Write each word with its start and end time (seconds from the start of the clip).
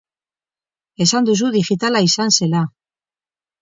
Esan 1.05 1.29
duzu 1.29 1.53
digitala 1.59 2.05
izan 2.11 2.37
zela. 2.43 2.67